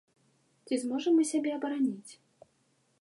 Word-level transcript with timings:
Ці 0.67 0.79
зможам 0.83 1.13
мы 1.19 1.23
сябе 1.33 1.51
абараніць? 1.59 2.11